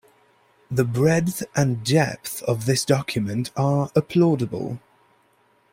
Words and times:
The 0.71 0.83
breadth 0.83 1.43
and 1.55 1.83
depth 1.83 2.41
of 2.47 2.65
this 2.65 2.85
document 2.85 3.51
are 3.55 3.89
applaudable. 3.91 4.79